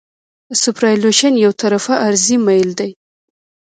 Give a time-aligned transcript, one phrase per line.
[0.63, 2.91] سوپرایلیویشن یو طرفه عرضي میل دی